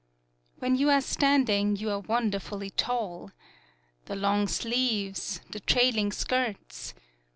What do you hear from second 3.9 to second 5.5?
The long sleeves!